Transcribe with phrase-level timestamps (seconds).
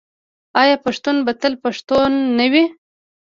[0.61, 2.65] آیا پښتون به تل پښتون نه وي؟